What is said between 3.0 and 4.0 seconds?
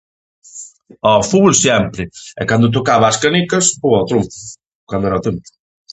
ás canicas ou